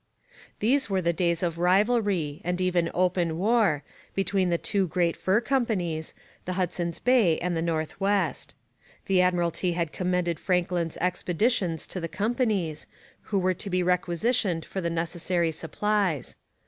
[0.57, 3.83] These were the days of rivalry, and even open war,
[4.15, 8.55] between the two great fur companies, the Hudson's Bay and the North West.
[9.05, 12.87] The Admiralty had commended Franklin's expeditions to the companies,
[13.25, 16.35] who were to be requisitioned for the necessary supplies.